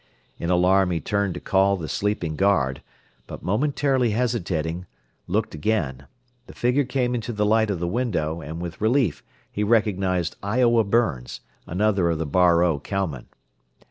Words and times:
In 0.39 0.49
alarm 0.49 0.89
he 0.89 0.99
turned 0.99 1.35
to 1.35 1.39
call 1.39 1.77
the 1.77 1.87
sleeping 1.87 2.35
guard, 2.35 2.81
but 3.27 3.43
momentarily 3.43 4.09
hesitating, 4.17 4.87
looked 5.27 5.53
again, 5.53 6.07
the 6.47 6.55
figure 6.55 6.85
came 6.85 7.13
into 7.13 7.31
the 7.31 7.45
light 7.45 7.69
of 7.69 7.79
the 7.79 7.87
window, 7.87 8.41
and 8.41 8.59
with 8.59 8.81
relief 8.81 9.21
he 9.51 9.63
recognized 9.63 10.37
Iowa 10.41 10.83
Burns, 10.85 11.41
another 11.67 12.09
of 12.09 12.17
the 12.17 12.25
Bar 12.25 12.63
O 12.63 12.79
cowmen. 12.79 13.27